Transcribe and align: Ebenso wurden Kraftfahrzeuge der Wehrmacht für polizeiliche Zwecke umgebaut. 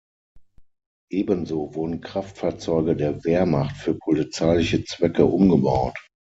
Ebenso 1.11 1.75
wurden 1.75 2.01
Kraftfahrzeuge 2.01 2.95
der 2.95 3.23
Wehrmacht 3.23 3.77
für 3.77 3.93
polizeiliche 3.99 4.83
Zwecke 4.83 5.25
umgebaut. 5.27 5.95